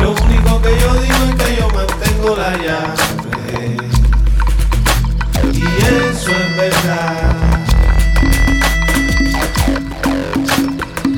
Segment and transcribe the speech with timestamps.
[0.00, 3.76] Lo único que yo digo es que yo mantengo la llave.
[5.54, 7.36] Y eso es verdad.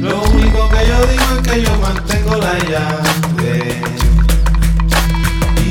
[0.00, 3.82] Lo único que yo digo es que yo mantengo la llave.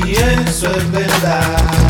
[0.04, 1.81] Y eso es verdad.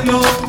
[0.00, 0.39] 안녕.